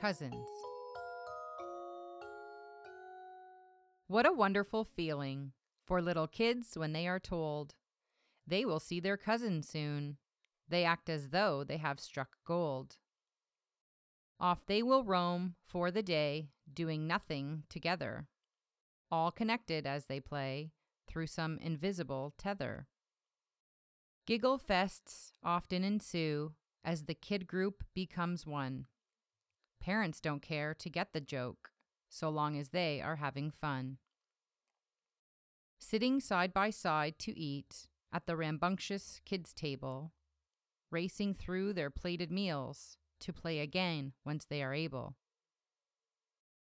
[0.00, 0.46] cousins.
[4.08, 5.52] What a wonderful feeling
[5.84, 7.74] for little kids when they are told
[8.46, 10.18] they will see their cousin soon.
[10.68, 12.96] They act as though they have struck gold.
[14.38, 18.28] Off they will roam for the day, doing nothing together,
[19.10, 20.72] all connected as they play
[21.08, 22.86] through some invisible tether.
[24.26, 26.52] Giggle fests often ensue
[26.84, 28.86] as the kid group becomes one.
[29.80, 31.70] Parents don't care to get the joke,
[32.08, 33.98] so long as they are having fun.
[35.78, 40.12] Sitting side by side to eat at the rambunctious kids' table,
[40.90, 45.16] racing through their plated meals to play again once they are able.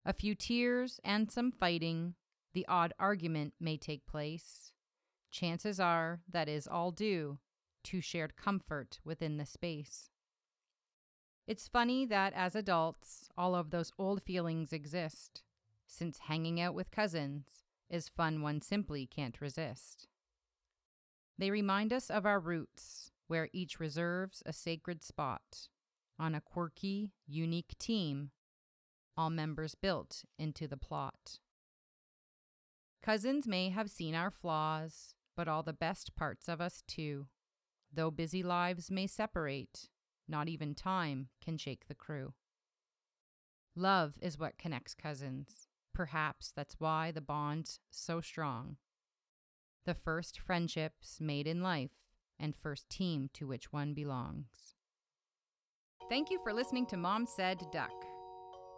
[0.05, 2.15] A few tears and some fighting,
[2.55, 4.73] the odd argument may take place.
[5.31, 7.39] Chances are that is all due
[7.85, 10.11] to shared comfort within the space.
[11.47, 15.43] It's funny that as adults, all of those old feelings exist,
[15.87, 20.07] since hanging out with cousins is fun one simply can't resist.
[21.37, 25.69] They remind us of our roots, where each reserves a sacred spot
[26.19, 28.31] on a quirky, unique team,
[29.17, 31.39] all members built into the plot.
[33.03, 37.27] Cousins may have seen our flaws, but all the best parts of us too.
[37.93, 39.89] Though busy lives may separate,
[40.31, 42.33] not even time can shake the crew.
[43.77, 45.69] Love is what connects cousins.
[45.95, 48.77] Perhaps that's why the bond's so strong.
[49.87, 51.91] The first friendships made in life
[52.39, 54.75] and first team to which one belongs.
[56.09, 57.93] Thank you for listening to Mom Said Duck,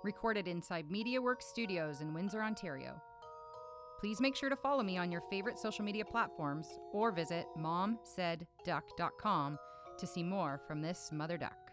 [0.03, 3.01] recorded inside MediaWorks Studios in Windsor, Ontario.
[4.01, 9.59] Please make sure to follow me on your favorite social media platforms or visit momsaidduck.com
[10.03, 11.72] to see more from this mother duck.